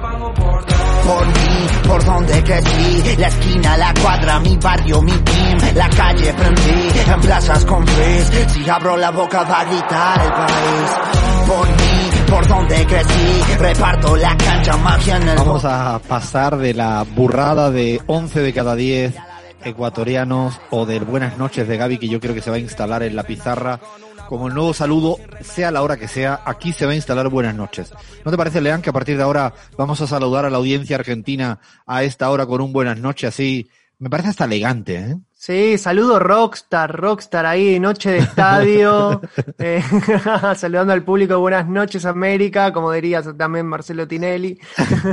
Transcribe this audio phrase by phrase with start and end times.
[0.00, 6.32] Por mí, por donde crecí, la esquina, la cuadra, mi barrio, mi team, la calle
[6.34, 10.90] prendí, en plazas con frizz, si abro la boca va a gritar el país.
[11.46, 15.36] Por mí, por donde crecí, reparto la cancha, magia en el...
[15.36, 19.14] Vamos a pasar de la burrada de 11 de cada 10
[19.64, 23.02] ecuatorianos o del buenas noches de Gaby que yo creo que se va a instalar
[23.02, 23.80] en la pizarra
[24.28, 27.54] como el nuevo saludo, sea la hora que sea, aquí se va a instalar buenas
[27.54, 27.94] noches.
[28.26, 30.96] ¿No te parece, Leán, que a partir de ahora vamos a saludar a la audiencia
[30.96, 33.70] argentina a esta hora con un buenas noches así?
[33.98, 35.16] Me parece hasta elegante, ¿eh?
[35.40, 39.22] Sí, saludo Rockstar, Rockstar ahí, noche de estadio,
[39.58, 39.80] eh,
[40.56, 44.58] saludando al público, buenas noches América, como diría también Marcelo Tinelli.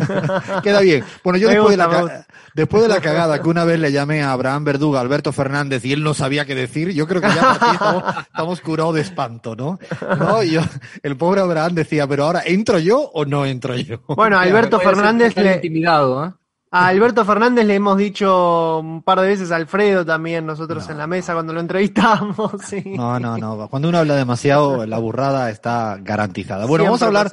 [0.63, 1.03] Queda bien.
[1.23, 2.25] Bueno, yo después, de la,
[2.55, 5.93] después de la cagada que una vez le llamé a Abraham Verduga, Alberto Fernández, y
[5.93, 9.77] él no sabía qué decir, yo creo que ya estamos, estamos curados de espanto, ¿no?
[10.17, 10.41] ¿no?
[10.41, 10.61] yo,
[11.03, 13.99] el pobre Abraham decía, pero ahora, ¿entro yo o no entro yo?
[14.07, 15.53] Bueno, Alberto Fernández le...
[15.53, 16.31] intimidado, ¿eh?
[16.71, 20.97] A Alberto Fernández le hemos dicho un par de veces a Alfredo también, nosotros en
[20.97, 22.51] la mesa cuando lo entrevistamos.
[22.65, 22.83] Sí.
[22.97, 23.69] No, no, no.
[23.69, 26.65] Cuando uno habla demasiado, la burrada está garantizada.
[26.65, 27.31] Bueno, vamos a hablar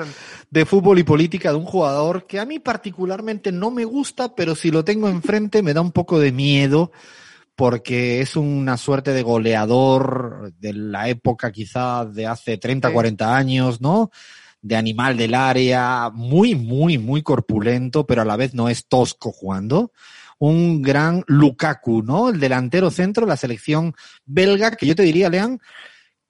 [0.50, 4.54] de fútbol y política de un jugador que a mí particularmente no me gusta, pero
[4.54, 6.92] si lo tengo enfrente me da un poco de miedo
[7.56, 13.80] porque es una suerte de goleador de la época quizá de hace 30, 40 años,
[13.80, 14.10] ¿no?
[14.62, 19.32] De animal del área, muy, muy, muy corpulento, pero a la vez no es tosco
[19.32, 19.92] jugando.
[20.38, 22.30] Un gran Lukaku, ¿no?
[22.30, 25.60] El delantero centro la selección belga, que yo te diría, Lean,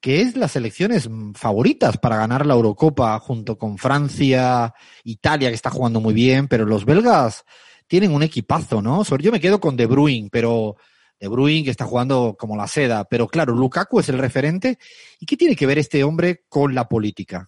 [0.01, 4.73] que es las selecciones favoritas para ganar la Eurocopa junto con Francia,
[5.03, 7.45] Italia, que está jugando muy bien, pero los belgas
[7.87, 9.03] tienen un equipazo, ¿no?
[9.03, 10.75] Yo me quedo con De Bruyne, pero
[11.19, 14.77] De Bruyne que está jugando como la seda, pero claro, Lukaku es el referente.
[15.19, 17.47] ¿Y qué tiene que ver este hombre con la política?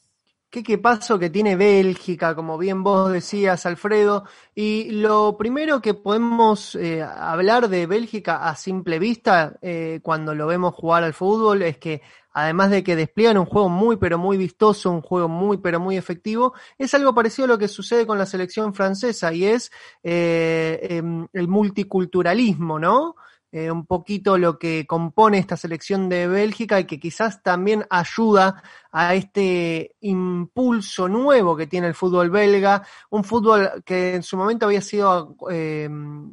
[0.63, 4.25] Qué paso que tiene Bélgica, como bien vos decías, Alfredo.
[4.53, 10.47] Y lo primero que podemos eh, hablar de Bélgica a simple vista, eh, cuando lo
[10.47, 14.37] vemos jugar al fútbol, es que además de que despliegan un juego muy pero muy
[14.37, 18.17] vistoso, un juego muy pero muy efectivo, es algo parecido a lo que sucede con
[18.17, 19.71] la selección francesa y es
[20.03, 23.15] eh, em, el multiculturalismo, ¿no?
[23.57, 28.61] Un poquito lo que compone esta selección de Bélgica y que quizás también ayuda
[28.97, 34.67] a este impulso nuevo que tiene el fútbol belga, un fútbol que en su momento
[34.67, 35.89] había sido eh,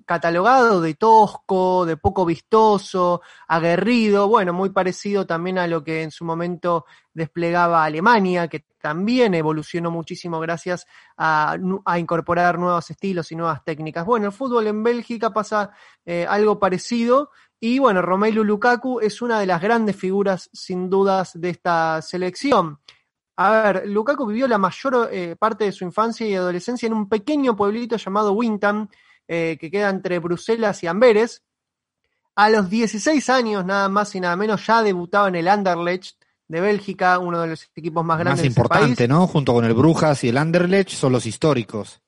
[0.07, 6.13] catalogado de tosco, de poco vistoso, aguerrido, bueno, muy parecido también a lo que en
[6.13, 10.87] su momento desplegaba Alemania, que también evolucionó muchísimo gracias
[11.17, 11.57] a,
[11.99, 14.07] incorporar nuevos estilos y nuevas técnicas.
[14.07, 15.73] Bueno, el fútbol en Bélgica pasa
[16.07, 17.31] eh, algo parecido
[17.65, 22.81] y bueno, Romelu Lukaku es una de las grandes figuras sin dudas de esta selección.
[23.37, 27.09] A ver, Lukaku vivió la mayor eh, parte de su infancia y adolescencia en un
[27.09, 28.91] pequeño pueblito llamado Winton,
[29.29, 31.45] eh, que queda entre Bruselas y Amberes.
[32.35, 36.17] A los 16 años, nada más y nada menos, ya debutaba en el Anderlecht
[36.49, 39.29] de Bélgica, uno de los equipos más grandes más importante, ¿no?
[39.29, 42.02] Junto con el Brujas y el Anderlecht son los históricos.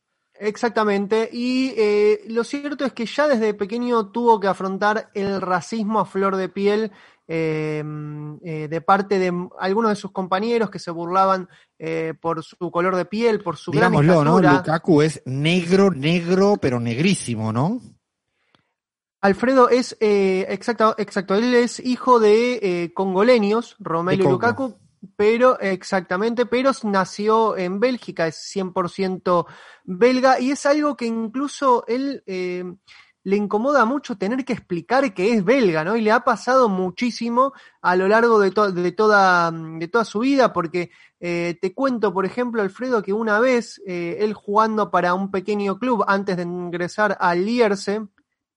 [0.45, 6.01] Exactamente, y eh, lo cierto es que ya desde pequeño tuvo que afrontar el racismo
[6.01, 6.93] a flor de piel
[7.27, 12.71] em, eh, de parte de algunos de sus compañeros que se burlaban eh, por su
[12.71, 14.39] color de piel, por su Digámoslo, ¿no?
[14.39, 17.81] Lukaku es negro, negro, pero negrísimo, ¿no?
[19.23, 24.77] Alfredo es, eh, exacto, exacto, él es hijo de congoleños, Romelu Lukaku,
[25.17, 29.47] pero exactamente, pero nació en Bélgica, es 100%
[29.85, 32.65] belga y es algo que incluso él eh,
[33.23, 35.97] le incomoda mucho tener que explicar que es belga, ¿no?
[35.97, 40.53] Y le ha pasado muchísimo a lo largo de, de, toda, de toda su vida,
[40.53, 46.05] porque te cuento, por ejemplo, Alfredo, que una vez él jugando para un pequeño club
[46.07, 48.07] antes de ingresar al Lierse,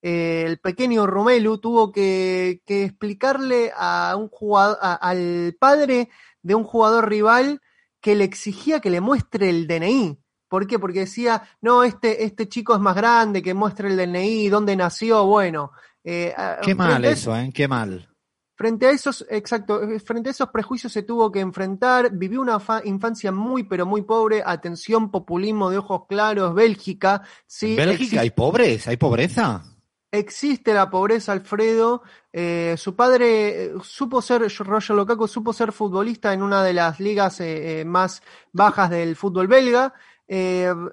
[0.10, 6.08] eh, el pequeño Romelu tuvo que, explicarle a un jugador, al padre
[6.42, 7.60] de un jugador rival
[8.00, 10.18] que le exigía que le muestre el DNI.
[10.48, 10.80] ¿Por qué?
[10.80, 15.26] Porque decía, no, este, este chico es más grande, que muestre el DNI, dónde nació,
[15.26, 15.72] bueno.
[16.06, 17.52] Eh, Qué mal eso, ¿eh?
[17.54, 18.08] Qué mal.
[18.56, 23.34] Frente a esos, exacto, frente a esos prejuicios se tuvo que enfrentar, vivió una infancia
[23.34, 27.76] muy pero muy pobre, atención, populismo de ojos claros, Bélgica, sí.
[27.76, 29.66] Bélgica hay pobres, hay pobreza.
[30.12, 32.02] Existe la pobreza, Alfredo.
[32.32, 37.02] Eh, su padre eh, supo ser, Roger Lukaku supo ser futbolista en una de las
[37.02, 38.22] ligas eh, más
[38.54, 39.94] bajas del fútbol belga.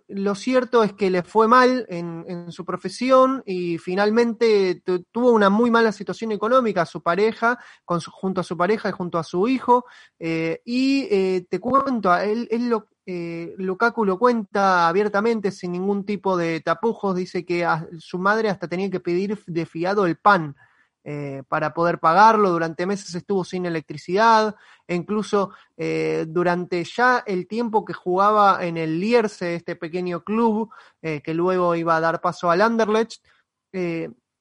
[0.08, 4.82] lo cierto es que le fue mal en, su profesión y finalmente
[5.12, 9.24] tuvo una muy mala situación económica su pareja, junto a su pareja y junto a
[9.24, 9.86] su hijo.
[10.18, 16.60] y te cuento, él, él lo, eh, Lukaku lo cuenta abiertamente, sin ningún tipo de
[16.60, 20.56] tapujos, dice que a su madre hasta tenía que pedir de fiado el pan
[21.04, 24.56] eh, para poder pagarlo, durante meses estuvo sin electricidad,
[24.86, 30.70] e incluso eh, durante ya el tiempo que jugaba en el Lierse, este pequeño club,
[31.02, 33.22] que luego iba a dar paso al Anderlecht,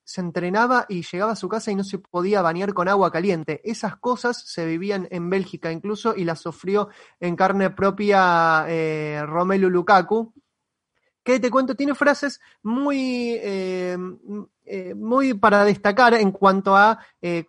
[0.03, 3.61] se entrenaba y llegaba a su casa y no se podía bañar con agua caliente.
[3.63, 6.89] Esas cosas se vivían en Bélgica incluso y las sufrió
[7.19, 10.33] en carne propia eh, Romelu Lukaku.
[11.23, 13.97] Que te cuento, tiene frases muy, eh,
[14.65, 16.99] eh, muy para destacar en cuanto a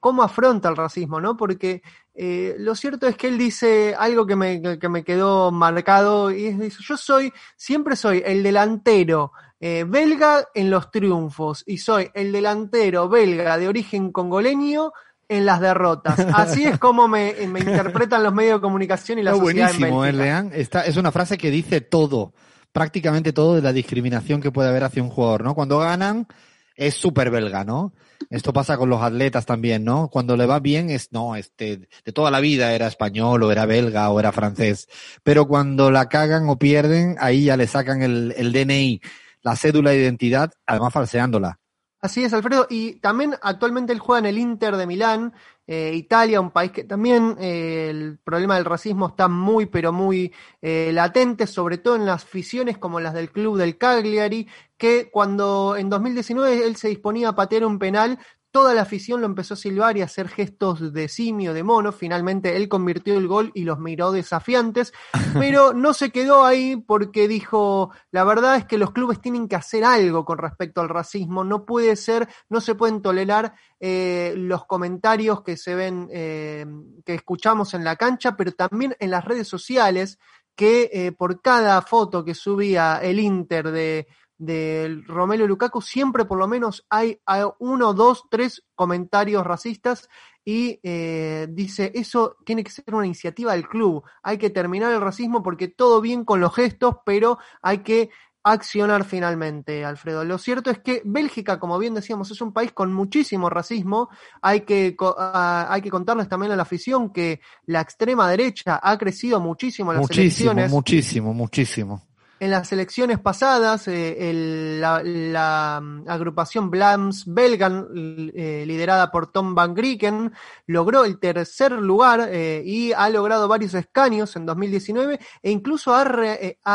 [0.00, 1.37] cómo afronta el racismo, ¿no?
[1.37, 1.82] Porque
[2.17, 6.59] lo cierto es que él dice algo que me, que me quedó marcado y es,
[6.59, 9.32] dice, yo soy, siempre soy el delantero
[9.67, 14.93] eh, belga en los triunfos y soy el delantero belga de origen congoleño
[15.27, 16.19] en las derrotas.
[16.35, 20.41] Así es como me, interpretan los medios de comunicación y la sociedad buenísimo, en Bélgica.
[20.55, 22.35] ¿eh, Esta es una frase que dice todo,
[22.75, 25.55] prácticamente todo de la discriminación que puede haber hacia un jugador, ¿no?
[25.55, 26.26] Cuando ganan
[26.75, 27.94] es súper belga, ¿no?
[28.31, 30.09] Esto pasa con los atletas también, ¿no?
[30.09, 33.65] Cuando le va bien es, no, este, de toda la vida era español o era
[33.65, 34.88] belga o era francés.
[35.23, 39.00] Pero cuando la cagan o pierden, ahí ya le sacan el, el DNI
[39.44, 41.61] la cédula de identidad, además falseándola.
[42.05, 42.67] Así es, Alfredo.
[42.69, 45.33] Y también actualmente él juega en el Inter de Milán,
[45.67, 50.31] eh, Italia, un país que también eh, el problema del racismo está muy, pero muy
[50.61, 54.47] eh, latente, sobre todo en las aficiones como las del club del Cagliari,
[54.77, 58.19] que cuando en 2019 él se disponía a patear un penal,
[58.55, 61.91] Toda la afición lo empezó a silbar y a hacer gestos de simio, de mono.
[61.91, 64.93] Finalmente él convirtió el gol y los miró desafiantes,
[65.41, 69.56] pero no se quedó ahí porque dijo, la verdad es que los clubes tienen que
[69.56, 71.43] hacer algo con respecto al racismo.
[71.43, 76.65] No puede ser, no se pueden tolerar eh, los comentarios que se ven, eh,
[77.05, 80.21] que escuchamos en la cancha, pero también en las redes sociales,
[80.55, 84.06] que eh, por cada foto que subía el Inter de
[84.39, 87.19] del Romelu Lukaku, siempre por lo menos hay,
[87.59, 90.09] uno, dos, tres comentarios racistas
[90.45, 95.01] y eh, dice, eso tiene que ser una iniciativa del club, hay que terminar el
[95.01, 98.11] racismo porque todo bien con los gestos, pero hay que
[98.47, 100.23] accionar finalmente, Alfredo.
[100.23, 104.11] Lo cierto es que Bélgica, como bien decíamos, es un país con muchísimo racismo.
[104.43, 108.99] Hay que, ah, hay que contarles también a la afición que la extrema derecha ha
[108.99, 110.71] crecido muchísimo en las muchísimo, elecciones.
[110.71, 112.03] Muchísimo, muchísimo
[112.44, 117.88] en las elecciones pasadas, eh, la, mm, agrupación Blams Belgan,
[118.35, 120.31] eh, liderada por Tom Van Grieken,
[120.67, 126.02] logró el tercer lugar eh, y ha logrado varios escaños en 2019 e incluso ha,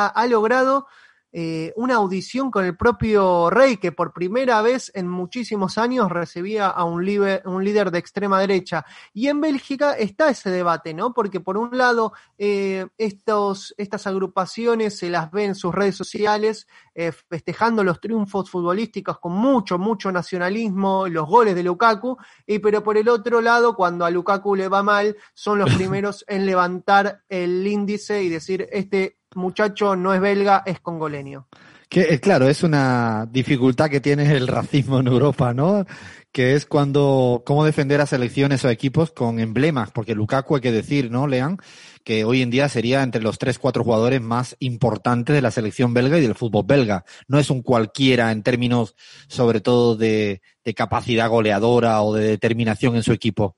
[0.08, 0.88] ha logrado
[1.32, 6.68] eh, una audición con el propio rey, que por primera vez en muchísimos años recibía
[6.68, 7.08] a un,
[7.46, 8.86] un líder de extrema derecha.
[9.14, 11.14] Y en Bélgica está ese debate, ¿no?
[11.14, 16.68] Porque por un lado, eh, estos, estas agrupaciones se las ven en sus redes sociales,
[16.96, 22.18] eh, festejando los triunfos futbolísticos con mucho, mucho nacionalismo, los goles de Lukaku,
[22.48, 26.26] y pero por el otro lado, cuando a Lukaku le va mal, son los primeros
[26.28, 31.48] en levantar el índice y decir, este muchacho no es belga, es congoleño.
[31.90, 35.88] Que, eh, claro, es una dificultad que tiene el racismo en Europa, ¿no?
[36.32, 40.72] Que es cuando, cómo defender a selecciones o equipos con emblemas, porque Lukaku hay que
[40.72, 41.58] decir, ¿no, Lean?
[42.04, 45.96] Que hoy en día sería entre los tres, cuatro jugadores más importantes de la selección
[45.96, 47.06] belga y del fútbol belga.
[47.28, 48.96] No es un cualquiera en términos,
[49.28, 53.58] sobre todo, de, de capacidad goleadora o de determinación en su equipo.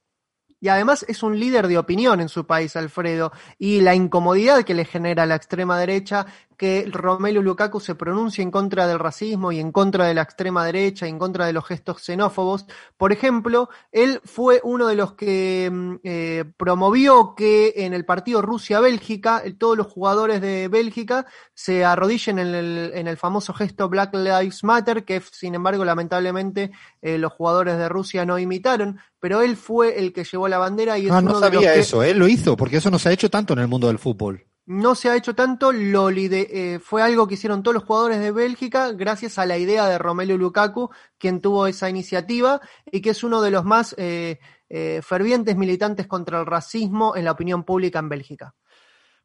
[0.61, 4.75] Y además es un líder de opinión en su país, Alfredo, y la incomodidad que
[4.75, 6.27] le genera la extrema derecha
[6.61, 10.63] que Romelu Lukaku se pronuncie en contra del racismo y en contra de la extrema
[10.63, 12.67] derecha y en contra de los gestos xenófobos.
[12.97, 18.43] Por ejemplo, él fue uno de los que mm, eh, promovió que en el partido
[18.43, 21.25] Rusia-Bélgica todos los jugadores de Bélgica
[21.55, 26.69] se arrodillen en el, en el, famoso gesto Black Lives Matter, que sin embargo lamentablemente
[27.01, 30.99] eh, los jugadores de Rusia no imitaron, pero él fue el que llevó la bandera
[30.99, 33.31] y es ah, no sabía eso, él lo hizo, porque eso no se ha hecho
[33.31, 37.27] tanto en el mundo del fútbol no se ha hecho tanto, lo eh, fue algo
[37.27, 41.41] que hicieron todos los jugadores de Bélgica gracias a la idea de Romelu Lukaku, quien
[41.41, 46.39] tuvo esa iniciativa y que es uno de los más eh, eh, fervientes militantes contra
[46.39, 48.55] el racismo en la opinión pública en Bélgica.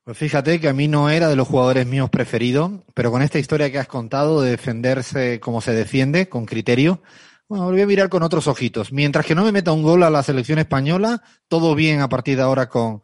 [0.02, 3.38] Pues fíjate que a mí no era de los jugadores míos preferidos, pero con esta
[3.38, 7.02] historia que has contado de defenderse como se defiende, con criterio,
[7.48, 8.92] bueno, voy a mirar con otros ojitos.
[8.92, 12.36] Mientras que no me meta un gol a la selección española, todo bien a partir
[12.36, 13.02] de ahora con,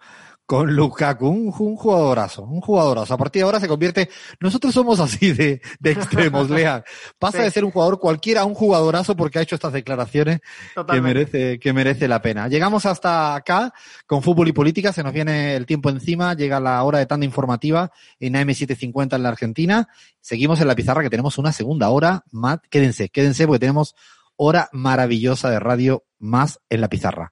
[0.52, 3.14] con Lukaku, un, un, jugadorazo, un jugadorazo.
[3.14, 6.84] A partir de ahora se convierte, nosotros somos así de, de extremos, Lea.
[7.18, 10.40] Pasa de ser un jugador cualquiera a un jugadorazo porque ha hecho estas declaraciones
[10.86, 12.48] que merece, que merece la pena.
[12.48, 13.72] Llegamos hasta acá
[14.06, 17.24] con fútbol y política, se nos viene el tiempo encima, llega la hora de tanda
[17.24, 17.90] informativa
[18.20, 19.88] en AM750 en la Argentina.
[20.20, 22.24] Seguimos en la pizarra que tenemos una segunda hora.
[22.30, 23.94] Matt, quédense, quédense porque tenemos
[24.36, 27.30] hora maravillosa de radio más en la pizarra.